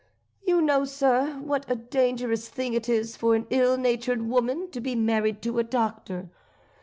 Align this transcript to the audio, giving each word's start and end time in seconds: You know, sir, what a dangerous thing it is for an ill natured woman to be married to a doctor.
You 0.41 0.63
know, 0.63 0.83
sir, 0.83 1.33
what 1.43 1.63
a 1.69 1.75
dangerous 1.75 2.49
thing 2.49 2.73
it 2.73 2.89
is 2.89 3.15
for 3.15 3.35
an 3.35 3.45
ill 3.51 3.77
natured 3.77 4.23
woman 4.23 4.71
to 4.71 4.81
be 4.81 4.95
married 4.95 5.43
to 5.43 5.59
a 5.59 5.63
doctor. 5.63 6.27